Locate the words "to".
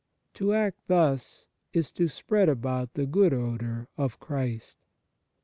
0.33-0.51, 1.91-2.07